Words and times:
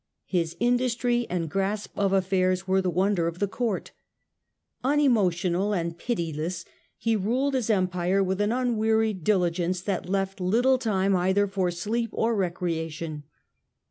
His 0.25 0.57
industry 0.59 1.27
and 1.29 1.47
grasp 1.47 1.91
of 1.95 2.11
affairs 2.11 2.67
were 2.67 2.81
the 2.81 2.89
wonder 2.89 3.27
of 3.27 3.37
the 3.37 3.47
Court. 3.47 3.91
Unemotional 4.83 5.75
and 5.75 5.95
pitiless, 5.95 6.65
he 6.97 7.15
ruled 7.15 7.53
his 7.53 7.69
Empire 7.69 8.23
with 8.23 8.41
an 8.41 8.51
unwearied 8.51 9.23
diligence 9.23 9.79
that 9.81 10.09
left 10.09 10.41
little 10.41 10.79
time 10.79 11.15
either 11.15 11.45
for 11.45 11.69
sleep 11.69 12.09
or 12.13 12.33
recreation. 12.35 13.25